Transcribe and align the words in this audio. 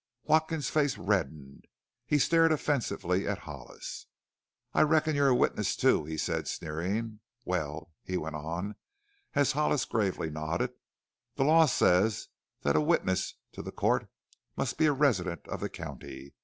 Watkins's 0.23 0.71
face 0.71 0.97
reddened. 0.97 1.65
He 2.07 2.17
stared 2.17 2.51
offensively 2.51 3.27
at 3.27 3.37
Hollis. 3.37 4.07
"I 4.73 4.81
reckon 4.81 5.15
you're 5.15 5.27
a 5.27 5.35
witness, 5.35 5.75
too," 5.75 6.05
he 6.05 6.17
said, 6.17 6.47
sneering. 6.47 7.19
"Well," 7.45 7.93
he 8.01 8.17
went 8.17 8.35
on 8.35 8.77
as 9.35 9.51
Hollis 9.51 9.85
gravely 9.85 10.31
nodded, 10.31 10.71
"the 11.35 11.43
law 11.43 11.67
says 11.67 12.29
that 12.63 12.75
a 12.75 12.81
witness 12.81 13.35
to 13.51 13.61
the 13.61 13.71
count 13.71 14.09
must 14.57 14.79
be 14.79 14.87
a 14.87 14.91
resident 14.91 15.47
of 15.47 15.59
the 15.59 15.69
county. 15.69 16.33